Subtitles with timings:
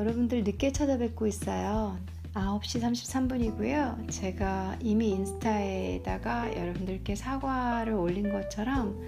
[0.00, 1.98] 여러분들 늦게 찾아뵙고 있어요.
[2.32, 4.10] 9시 33분이고요.
[4.10, 8.98] 제가 이미 인스타에다가 여러분들께 사과를 올린 것처럼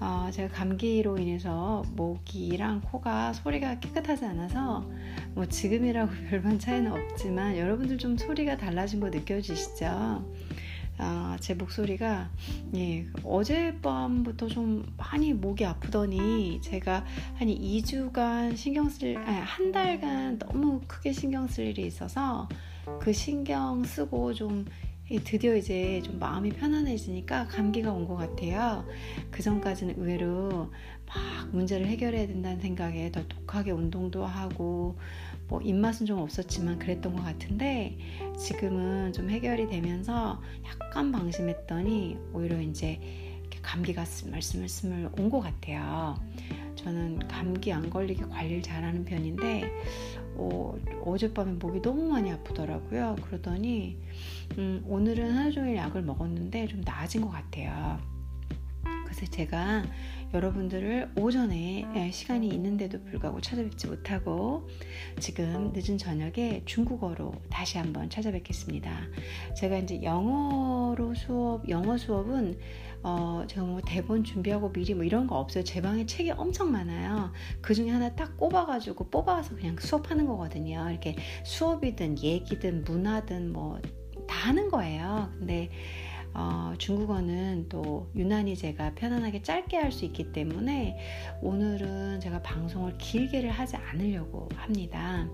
[0.00, 4.84] 어, 제가 감기로 인해서 목이랑 코가 소리가 깨끗하지 않아서
[5.34, 10.24] 뭐 지금이라고 별반 차이는 없지만 여러분들 좀 소리가 달라진 거 느껴지시죠?
[10.98, 12.30] 아, 제 목소리가
[12.76, 17.04] 예, 어젯밤부터 좀 많이 목이 아프더니 제가
[17.34, 22.48] 한 2주간 신경 쓸, 아니, 한 달간 너무 크게 신경 쓸 일이 있어서
[23.00, 24.64] 그 신경 쓰고 좀
[25.24, 28.86] 드디어 이제 좀 마음이 편안해지니까 감기가 온 것 같아요.
[29.30, 30.70] 그 전까지는 의외로
[31.06, 34.96] 막 문제를 해결해야 된다는 생각에 더 독하게 운동도 하고
[35.52, 37.98] 뭐 입맛은 좀 없었지만 그랬던 것 같은데
[38.38, 42.98] 지금은 좀 해결이 되면서 약간 방심했더니 오히려 이제
[43.60, 46.18] 감기가 스물스물스물 온 것 같아요.
[46.74, 49.70] 저는 감기 안 걸리게 관리를 잘하는 편인데
[50.36, 53.16] 어, 어젯밤에 목이 너무 많이 아프더라고요.
[53.22, 53.98] 그러더니
[54.56, 58.00] 음, 오늘은 하루 종일 약을 먹었는데 좀 나아진 것 같아요.
[59.12, 59.84] 그래서 제가
[60.32, 64.66] 여러분들을 오전에 예, 시간이 있는데도 불구하고 찾아뵙지 못하고
[65.20, 68.90] 지금 늦은 저녁에 중국어로 다시 한번 찾아뵙겠습니다.
[69.54, 72.58] 제가 이제 영어로 수업, 영어 수업은
[73.02, 75.62] 어, 제가 뭐 대본 준비하고 미리 뭐 이런 거 없어요.
[75.64, 77.32] 제 방에 책이 엄청 많아요.
[77.60, 80.88] 그 중에 하나 딱 꼽아가지고 뽑아서 그냥 수업하는 거거든요.
[80.88, 83.78] 이렇게 수업이든 얘기든 문화든 뭐
[84.26, 85.30] 다 하는 거예요.
[85.38, 85.70] 근데
[86.34, 90.98] 어, 중국어는 또 유난히 제가 편안하게 짧게 할 수 있기 때문에
[91.42, 95.28] 오늘은 제가 방송을 길게를 하지 않으려고 합니다.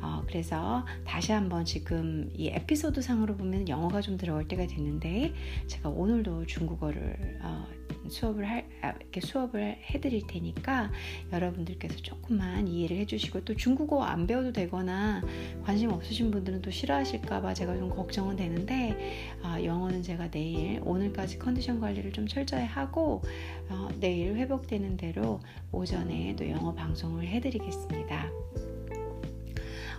[0.00, 5.34] 어, 그래서 다시 한번 지금 이 에피소드 상으로 보면 영어가 좀 들어올 때가 됐는데
[5.66, 7.66] 제가 오늘도 중국어를 어,
[8.08, 10.90] 수업을 할 아, 이렇게 수업을 해드릴 테니까
[11.32, 15.22] 여러분들께서 조금만 이해를 해주시고 또 중국어 안 배워도 되거나
[15.64, 21.80] 관심 없으신 분들은 또 싫어하실까봐 제가 좀 걱정은 되는데 어, 영어는 제가 내일 오늘까지 컨디션
[21.80, 23.22] 관리를 좀 철저히 하고
[23.68, 25.40] 어, 내일 회복되는 대로
[25.72, 28.30] 오전에 또 영어 방송을 해드리겠습니다.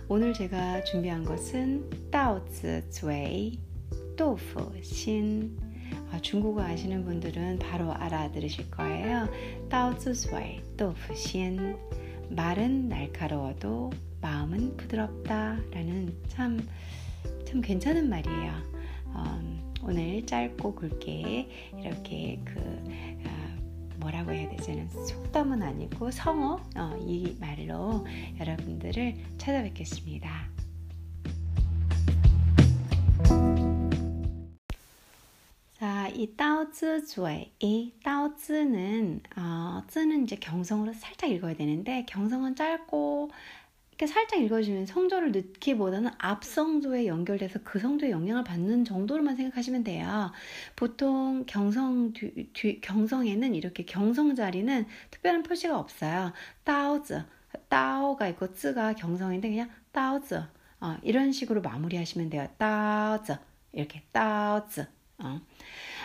[0.08, 3.60] 오늘 제가 준비한 것은 따오즈 쯔웨이
[4.16, 5.69] 또프 신 아,
[6.18, 9.28] 중국어 아시는 분들은 바로 알아들으실 거예요.
[10.76, 11.76] 또프 신
[12.30, 16.66] 말은 날카로워도 마음은 부드럽다 라는 참,
[17.46, 18.52] 참 괜찮은 말이에요.
[19.16, 22.60] 음, 오늘 짧고 굵게 이렇게 그
[24.00, 28.06] 뭐라고 해야 되지는 속담은 아니고 성어 어, 이 말로
[28.40, 30.59] 여러분들을 찾아뵙겠습니다.
[36.20, 43.30] 이 따오즈주의 이 따오즈는 어, 즈는 이제 경성으로 살짝 읽어야 되는데 경성은 짧고
[43.88, 50.30] 이렇게 살짝 읽어주면 성조를 넣기보다는 앞성조에 연결돼서 그 성조에 영향을 받는 정도로만 생각하시면 돼요.
[50.76, 56.34] 보통 경성 뒤, 뒤, 경성에는 이렇게 경성 자리는 특별한 표시가 없어요.
[56.64, 57.24] 따오즈,
[57.70, 60.34] 따오가 있고 쯔가 경성인데 그냥 따오즈
[60.80, 62.46] 어, 이런 식으로 마무리하시면 돼요.
[62.58, 63.38] 따오즈
[63.72, 64.86] 이렇게 따오즈
[65.22, 65.40] 어.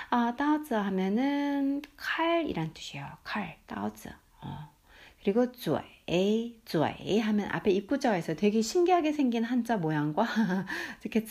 [0.10, 3.06] 아, 따오즈 하면은 칼이란 뜻이에요.
[3.24, 4.10] 칼, 따오즈.
[4.42, 4.76] 어.
[5.24, 7.72] 그리고 쭈에, 쭈에 하면 앞에
[8.18, 8.36] 있어요.
[8.36, 10.24] 되게 신기하게 생긴 한자 모양과
[11.04, 11.26] 이렇게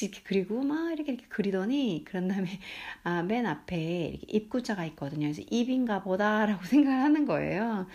[0.00, 2.48] 이렇게 그리고 막 이렇게 이렇게 그리더니 그런 다음에
[3.02, 5.26] 아, 맨 앞에 이렇게 입구자가 있거든요.
[5.26, 7.88] 그래서 입인가 보다라고 생각을 하는 거예요.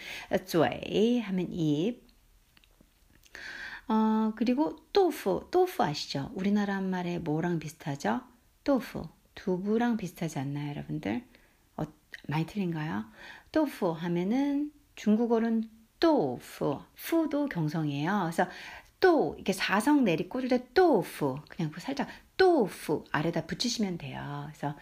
[0.46, 2.04] 쭈에 하면 입.
[3.88, 6.32] 어, 그리고 또프, 또프 아시죠?
[6.34, 8.22] 우리나라 말에 뭐랑 비슷하죠?
[8.66, 9.04] 또프,
[9.36, 11.24] 두부랑 비슷하지 않나요, 여러분들?
[11.78, 11.84] 어,
[12.28, 13.06] 많이 틀린가요?
[13.52, 15.70] 또프 하면은 중국어는
[16.00, 18.22] 또프, 푸도 경성이에요.
[18.24, 18.50] 그래서
[19.00, 22.08] 또 이렇게 사성 내리 꽂을 때 또프 그냥 그 살짝
[22.38, 24.46] 또프 아래다 붙이시면 돼요.
[24.48, 24.76] 그래서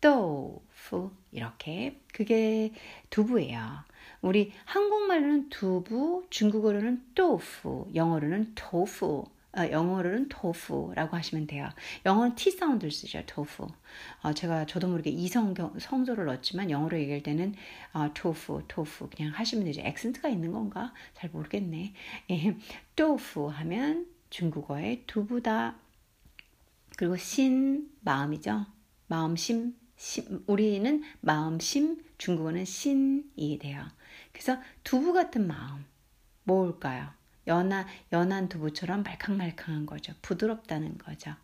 [0.00, 2.72] 또프 이렇게 그게
[3.10, 3.84] 두부예요.
[4.22, 9.24] 우리 한국말로는 두부, 중국어로는 또프, 영어로는 토프
[9.56, 11.68] 어, 영어로는 토프라고 하시면 돼요.
[12.06, 13.22] 영어는 T 사운드를 쓰죠.
[13.26, 13.66] 토프.
[14.22, 17.54] 어, 제가 저도 모르게 이성 성조를 넣었지만 영어로 얘기할 때는
[17.92, 19.80] 어, 토프, 토프 그냥 하시면 되죠.
[19.80, 20.92] 액센트가 있는 건가?
[21.14, 21.94] 잘 모르겠네.
[22.30, 22.56] 예,
[22.94, 25.74] 토프 하면 중국어의 두부다.
[26.96, 28.66] 그리고 신 마음이죠.
[29.08, 33.84] 마음심 심, 우리는 마음심 중국어는 신이 돼요.
[34.32, 35.84] 그래서 두부 같은 마음
[36.44, 37.19] 뭘까요?
[37.50, 40.14] 연한, 연한 두부처럼 말캉말캉한 거죠.
[40.22, 41.34] 부드럽다는 거죠.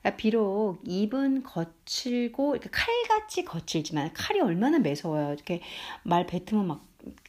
[0.00, 5.34] 그러니까 비록 입은 거칠고 칼같이 거칠지만 칼이 얼마나 매서워요.
[5.34, 5.60] 이렇게
[6.02, 6.84] 말 뱉으면 막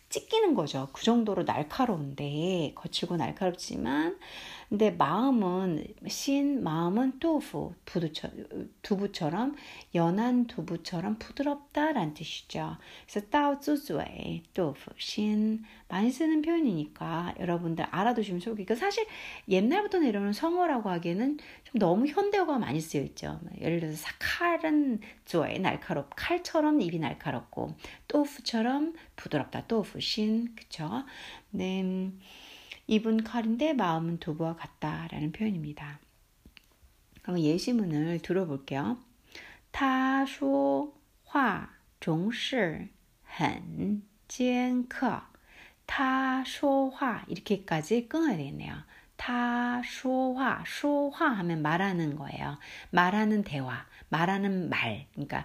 [0.10, 0.90] 찢기는 거죠.
[0.94, 4.18] 그 정도로 날카로운데 거칠고 날카롭지만
[4.72, 8.30] 근데 마음은 신 마음은 또부 부두처,
[8.82, 9.58] 두부처럼
[9.96, 12.78] 연한 두부처럼 부드럽다라는 뜻이죠.
[13.06, 19.06] 그래서 따오쯔zu에 또부 신 많이 쓰는 표현이니까 여러분들 알아두시면 좋겠고 사실
[19.50, 23.42] 옛날부터 내려오는 성어라고 하기에는 좀 너무 현대어가 많이 쓰여 있죠.
[23.60, 27.76] 예를 들어서 칼은 조에 날카롭 칼처럼 입이 날카롭고
[28.08, 31.04] 또부처럼 부드럽다 또부 신 그쵸?
[31.50, 32.10] 네.
[32.91, 35.99] 입은 칼인데 마음은 두부와 같다라는 표현입니다.
[37.23, 38.99] 그럼 예시문을 들어볼게요.
[39.73, 42.89] 他说话总是
[43.25, 45.23] 很尖刻.
[45.87, 48.75] 他说话 이렇게까지 끊어야 되겠네요.
[49.17, 52.59] 他说话说话 하면 말하는 거예요.
[52.91, 55.07] 말하는 대화, 말하는 말.
[55.13, 55.45] 그러니까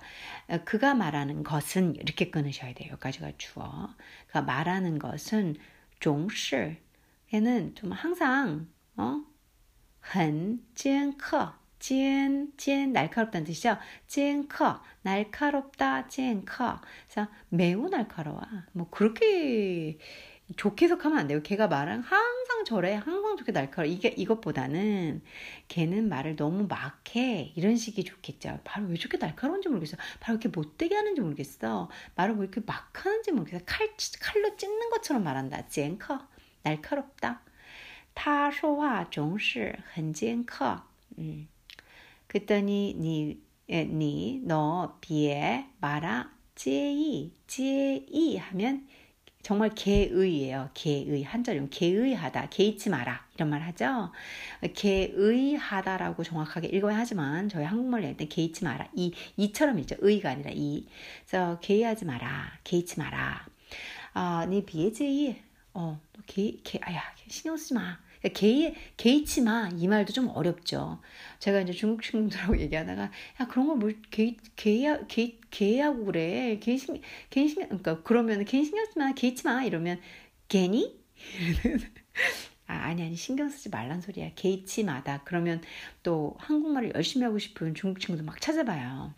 [0.65, 2.89] 그가 말하는 것은 이렇게 끊으셔야 돼요.
[2.91, 3.89] 여기까지가 주어.
[4.27, 5.56] 그가 말하는 것은
[6.00, 6.77] 总是
[7.33, 9.23] 얘는 좀 항상 어?
[10.01, 13.77] 很尖刻尖尖 날카롭다는 뜻이죠.
[14.07, 18.41] 尖刻 날카롭다 尖刻 그래서 매우 날카로워.
[18.73, 19.97] 뭐 그렇게
[20.57, 21.41] 좋게 해석하면 안 돼요.
[21.41, 23.91] 걔가 말은 항상 저래, 항상 좋게 날카로워.
[23.91, 25.23] 이게 이것보다는
[25.69, 27.53] 걔는 말을 너무 막해.
[27.56, 28.59] 이런 식이 좋겠죠.
[28.63, 29.97] 바로 왜 저렇게 날카로운지 모르겠어.
[30.19, 31.89] 바로 이렇게 못되게 하는지 모르겠어.
[32.15, 33.63] 말을 왜 이렇게 막 하는지 모르겠어.
[33.65, 33.89] 칼,
[34.19, 35.68] 칼로 찢는 것처럼 말한다.
[35.68, 36.19] 尖刻
[36.66, 37.42] 날카롭다.
[38.14, 39.60] 타소화 종시
[39.96, 40.82] 헌健克.
[41.18, 41.48] 음.
[42.26, 48.88] 그랬더니 니, 니, 너, 비에, 마라, 제이, 제이 하면
[49.42, 50.70] 정말 개의예요.
[50.74, 51.22] 개의.
[51.22, 52.48] 한자로 개의하다.
[52.48, 53.24] 개의치 마라.
[53.36, 54.10] 이런 말 하죠.
[54.74, 58.88] 개의하다라고 정확하게 읽어야 하지만 저희 한국말로 낼때 개의치 마라.
[58.94, 59.94] 이, 이처럼 읽죠.
[60.00, 60.88] 의가 아니라 이.
[61.28, 62.58] 그래서 개의하지 마라.
[62.64, 63.46] 개의치 마라.
[64.14, 65.45] 아, 니 비에 제이.
[65.76, 67.99] 어, 개, 개, 아야, 신경 쓰지 마.
[68.32, 69.69] 개, 개의치 마.
[69.76, 71.02] 이 말도 좀 어렵죠.
[71.38, 76.58] 제가 이제 중국 친구들하고 얘기하다가, 야, 그런 걸 뭘, 개, 개야, 개, 개하고 그래.
[76.61, 79.12] 개 신, 개 신경, 그러니까, 그러면 개 신경 쓰지 마.
[79.12, 79.64] 개의치 마.
[79.64, 80.00] 이러면,
[80.49, 80.99] 개니?
[82.67, 84.31] 아, 아니, 아니, 신경 쓰지 말란 소리야.
[84.34, 85.22] 개의치 마다.
[85.25, 85.61] 그러면
[86.02, 89.14] 또 한국말을 열심히 하고 싶은 중국 친구들 막 찾아봐요.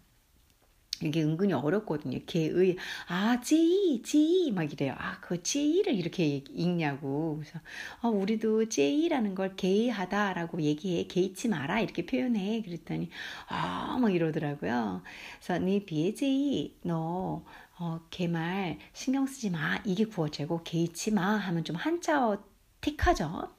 [1.02, 2.18] 이게 은근히 어렵거든요.
[2.26, 2.76] 개의
[3.08, 4.94] 아 제이 제이 막 이래요.
[4.98, 7.36] 아 그 제이를 이렇게 읽냐고.
[7.38, 7.60] 그래서
[8.00, 12.62] 아, 우리도 제이라는 걸 개의하다라고 얘기해 개의치 마라 이렇게 표현해.
[12.62, 13.10] 그랬더니
[13.48, 15.02] 아 막 이러더라고요.
[15.40, 17.44] 그래서 네 비에 제이 너
[17.78, 22.42] 어, 개말 신경 쓰지 마 이게 구어제고 개의치 마 하면 좀 한자어
[22.80, 23.50] 틱하죠.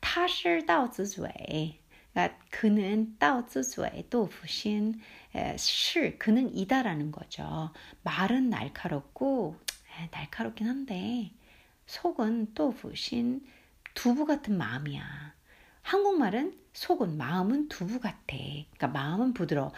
[0.00, 1.78] 타실 따오즈주에
[2.12, 5.00] 그러니까 그는 따오즈주에 또 부신
[5.56, 7.70] 실 그는 이다라는 거죠.
[8.02, 9.56] 말은 날카롭고
[9.98, 11.32] 에, 날카롭긴 한데
[11.86, 13.44] 속은 또 부신
[13.94, 15.34] 두부 같은 마음이야.
[15.82, 18.16] 한국말은 속은 마음은 두부 같아.
[18.28, 19.72] 그러니까 마음은 부드러워.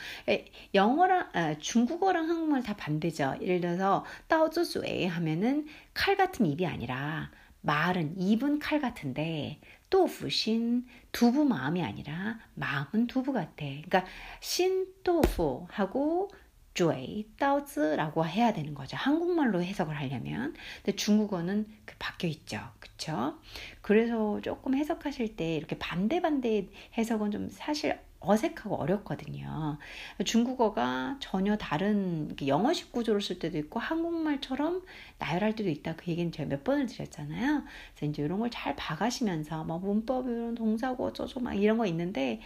[0.74, 3.36] 영어랑 아, 중국어랑 한국말 다 반대죠.
[3.40, 7.30] 예를 들어서 따오즈수에 하면은 칼 같은 입이 아니라
[7.62, 9.60] 말은 입은 칼 같은데
[9.92, 13.52] 또부신 두부 마음이 아니라 마음은 두부 같아.
[13.58, 14.06] 그러니까
[14.40, 16.30] 신또부하고
[16.72, 18.96] 쭈이 따오즈라고 해야 되는 거죠.
[18.96, 20.54] 한국말로 해석을 하려면.
[20.76, 22.58] 근데 중국어는 그 바뀌어 있죠.
[22.80, 23.38] 그쵸?
[23.82, 29.78] 그래서 조금 해석하실 때 이렇게 반대반대 해석은 좀 사실 어색하고 어렵거든요.
[30.24, 34.82] 중국어가 전혀 다른 영어식 구조를 쓸 때도 있고 한국말처럼
[35.18, 35.96] 나열할 때도 있다.
[35.96, 37.62] 그 얘기는 제가 몇 번을 드렸잖아요.
[37.94, 42.40] 그래서 이제 이런 걸 잘 봐가시면서 막 문법 이런 동사고 어쩌고 막 이런 거 있는데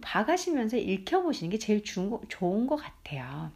[0.00, 3.52] 봐가시면서 읽혀보시는 게 제일 주, 좋은 것 같아요.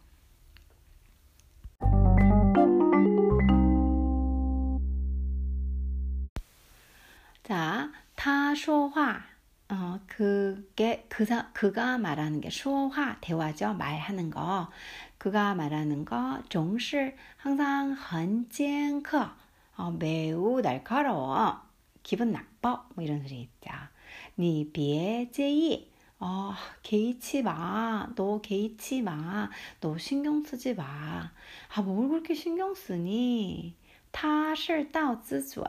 [7.43, 9.36] 자, 타쇼화
[10.16, 13.74] 그게 그사, 그가 말하는 게 수화 대화죠.
[13.74, 14.70] 말하는 거.
[15.18, 19.30] 그가 말하는 거 정시 항상 很尖刻
[19.78, 21.62] 어, 매우 날카로워.
[22.04, 22.88] 기분 나빠.
[22.96, 23.72] 뭐 이런 소리 있죠.
[24.36, 25.90] 你别介意
[26.20, 26.54] 어,
[26.84, 28.08] 개의치 마.
[28.16, 29.50] 너 개의치 마.
[29.80, 31.32] 너 신경 쓰지 마.
[31.74, 33.76] 아, 뭘 그렇게 신경 쓰니?
[34.12, 35.64] 他是到自嘴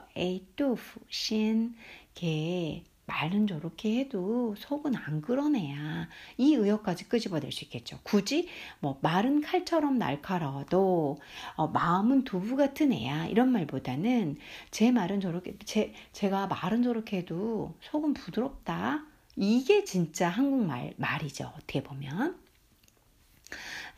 [0.57, 1.75] 杜甫心
[2.15, 6.09] 걔 말은 저렇게 해도 속은 안 그런 애야.
[6.39, 7.99] 이 의역까지 끄집어낼 수 있겠죠.
[8.03, 8.49] 굳이
[8.81, 11.19] 뭐 말은 칼처럼 날카로워도
[11.57, 13.27] 어, 마음은 두부 같은 애야.
[13.27, 14.37] 이런 말보다는
[14.71, 19.05] 제 말은 저렇게 제 제가 말은 저렇게 해도 속은 부드럽다.
[19.37, 21.53] 이게 진짜 한국말 말이죠.
[21.57, 22.41] 어떻게 보면.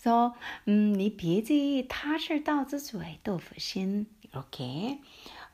[0.05, 0.35] 그래서
[0.69, 5.01] 음, 你别介意他是到自嘴豆腐心 이렇게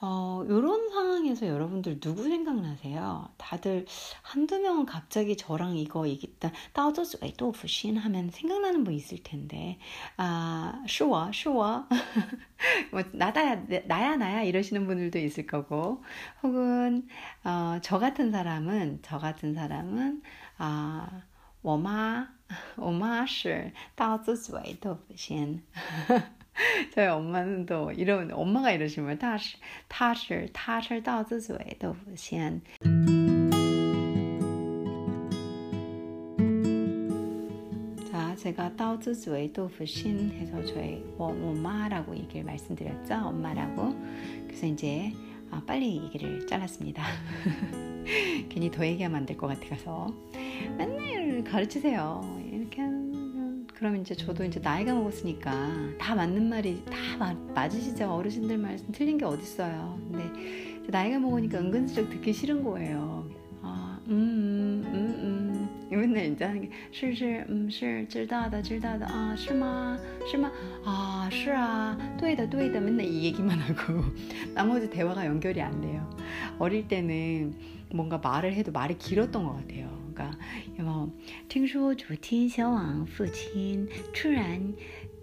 [0.08, 3.28] 어, 이런 상황에서 여러분들 누구 생각나세요?
[3.38, 3.88] 다들
[4.22, 6.52] 한두 명은 갑자기 저랑 이거 얘기했다.
[6.74, 9.80] 따오저스 또 부신 하면 생각나는 분 있을 텐데.
[10.18, 11.88] 아, 쇼워 쇼워
[12.92, 16.04] 뭐 나다야 나야 나야 이러시는 분들도 있을 거고.
[16.44, 17.08] 혹은
[17.44, 20.22] 어, 저 같은 사람은 저 같은 사람은
[20.60, 21.24] 아,
[21.64, 22.30] 워마
[22.78, 23.50] 워마 씨
[23.96, 25.66] 따오저스 또 부신
[26.95, 29.57] 저희 엄마는 또 이런 엄마가 이러시면 다시
[29.89, 32.61] 다시 다시 到自嘴都不先
[38.11, 43.15] 자, 제가 到自嘴豆腐신 해서 저희 엄마라고 얘기를 말씀드렸죠.
[43.15, 43.95] 엄마라고.
[44.47, 45.13] 그래서 이제
[45.51, 47.03] 아, 빨리 얘기를 잘랐습니다.
[48.49, 50.13] 괜히 더 얘기하면 안 될 것 같아서
[50.77, 52.21] 맨날 가르치세요.
[52.53, 52.83] 이렇게
[53.78, 55.52] 그럼 이제 저도 이제 나이가 먹었으니까
[56.00, 58.10] 다 맞는 말이 다 마, 맞으시죠?
[58.10, 60.00] 어르신들 말씀 틀린 게 어딨어요.
[60.12, 63.28] 근데 나이가 먹으니까 은근슬쩍 듣기 싫은 거예요.
[63.30, 63.36] 음.
[63.62, 65.90] 아음 음 음음.
[65.90, 69.08] 맨날 이제 하는 게 실실 음슬 질다다 질다다.
[69.10, 69.98] 아 실마
[70.30, 70.52] 실마.
[70.86, 71.98] 아 실아.
[72.20, 72.80] 또이다 또이다.
[72.80, 74.04] 맨날 이 얘기만 하고.
[74.54, 76.10] 나머지 대화가 연결이 안 돼요.
[76.60, 77.56] 어릴 때는
[77.92, 80.05] 뭔가 말을 해도 말이 길었던 것 같아요.
[80.15, 80.37] 그러니까
[80.79, 81.11] 뭐,
[81.49, 84.73] 听说昨天小王父亲突然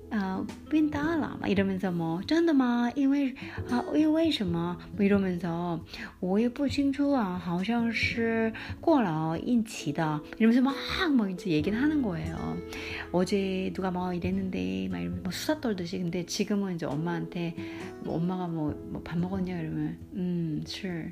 [0.10, 3.34] 呃病大了嘛 이러면서 뭐 真的吗因为
[3.70, 5.80] 啊因为什么뭐 이러면서
[6.20, 12.58] 我也不清楚啊好像是过劳引起的 이러면서 막뭐 이제 얘기를 하는 거예요
[13.12, 17.56] 어제 누가 뭐 이랬는데 막 이러면서 뭐 수다 떨듯이 근데 지금은 이제 엄마한테
[18.04, 18.74] 뭐 엄마가 뭐
[19.04, 21.12] 밥 먹었냐 이러면 음是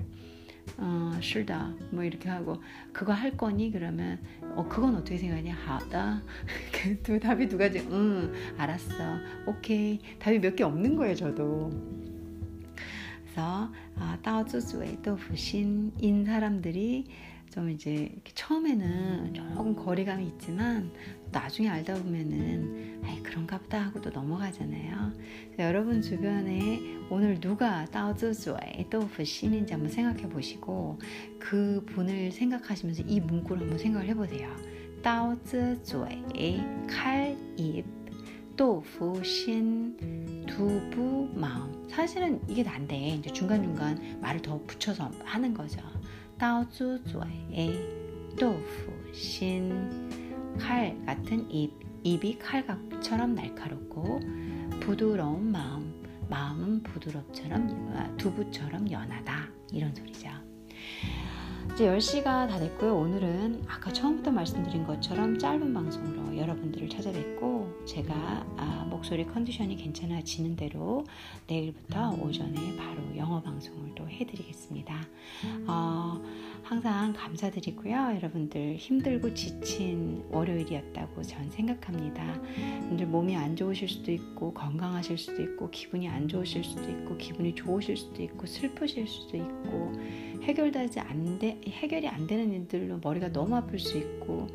[0.78, 1.74] 어, 싫다.
[1.90, 2.56] 뭐 이렇게 하고
[2.92, 3.70] 그거 할 거니?
[3.70, 4.18] 그러면
[4.54, 5.54] 어 그건 어떻게 생각하냐?
[5.54, 6.22] 하다.
[7.04, 7.80] 그 답이 두 가지.
[7.90, 8.94] 응, 알았어.
[9.46, 10.00] 오케이.
[10.18, 11.70] 답이 몇 개 없는 거예요, 저도.
[13.22, 17.04] 그래서 아, 따오쯔쯔의 또 부신인 사람들이
[17.50, 20.92] 좀 이제 처음에는 조금 거리감이 있지만
[21.32, 25.12] 나중에 알다 보면은 아이 그런가 보다 하고 또 넘어가잖아요.
[25.58, 26.80] 여러분 주변에
[27.10, 31.00] 오늘 누가 따오즈조의 또부신인지 한번 생각해 보시고
[31.40, 34.48] 그 분을 생각하시면서 이 문구를 한번 생각을 해보세요.
[35.02, 37.84] 따오즈조의 칼입
[38.56, 45.80] 또부신 두부 마음 사실은 이게 난데 이제 중간중간 말을 더 붙여서 하는 거죠.
[46.39, 47.21] 刀子嘴
[48.37, 50.09] 豆腐心
[50.59, 51.71] 칼 같은 입
[52.03, 54.19] 입이 칼각처럼 날카롭고
[54.81, 60.29] 부드러운 마음 마음은 부드럽처럼 두부처럼 연하다 이런 소리죠.
[61.73, 62.95] 이제 10시가 다 됐고요.
[62.95, 71.03] 오늘은 아까 처음부터 말씀드린 것처럼 짧은 방송으로 여러분들을 찾아뵙고 제가 아, 목소리 컨디션이 괜찮아지는 대로
[71.47, 74.95] 내일부터 오전에 바로 영어 방송을 또 해드리겠습니다.
[75.67, 76.21] 어,
[76.70, 78.12] 항상 감사드리고요.
[78.14, 82.24] 여러분들 힘들고 지친 월요일이었다고 전 생각합니다.
[82.76, 87.56] 여러분들 몸이 안 좋으실 수도 있고 건강하실 수도 있고 기분이 안 좋으실 수도 있고 기분이
[87.56, 89.92] 좋으실 수도 있고 슬프실 수도 있고
[90.42, 94.46] 해결되지 안 돼, 해결이 안 되는 일들로 머리가 너무 아플 수 있고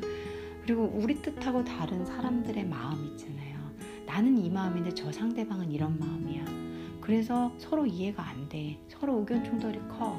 [0.62, 3.58] 그리고 우리 뜻하고 다른 사람들의 마음 있잖아요.
[4.06, 6.46] 나는 이 마음인데 저 상대방은 이런 마음이야.
[7.02, 8.78] 그래서 서로 이해가 안 돼.
[8.88, 10.18] 서로 의견 충돌이 커.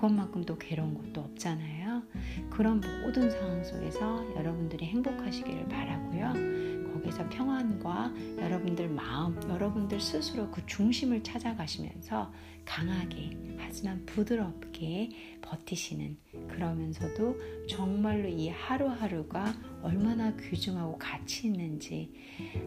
[0.00, 2.02] 그것만큼 또 괴로운 것도 없잖아요.
[2.48, 6.90] 그런 모든 상황 속에서 여러분들이 행복하시기를 바라고요.
[6.94, 12.32] 거기서 평안과 여러분들 마음, 여러분들 스스로 그 중심을 찾아가시면서
[12.64, 15.10] 강하게 하지만 부드럽게
[15.42, 16.16] 버티시는
[16.48, 17.36] 그러면서도
[17.68, 22.12] 정말로 이 하루하루가 얼마나 귀중하고 가치 있는지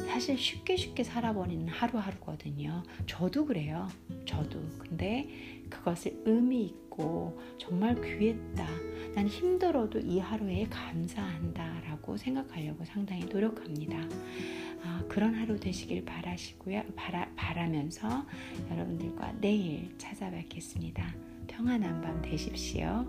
[0.08, 2.84] 사실 쉽게 쉽게 살아버리는 하루하루거든요.
[3.06, 3.88] 저도 그래요.
[4.26, 4.60] 저도.
[4.80, 5.30] 근데
[5.70, 8.68] 그것을 의미 있고 정말 귀했다.
[9.16, 11.82] 난 힘들어도 이 하루에 감사한다.
[11.82, 13.98] 라고 생각하려고 상당히 노력합니다.
[14.84, 16.84] 아, 그런 하루 되시길 바라시고요.
[16.96, 18.26] 바라, 바라면서
[18.70, 21.16] 여러분들과 내일 찾아뵙겠습니다.
[21.48, 23.06] 평안한 밤 되십시오.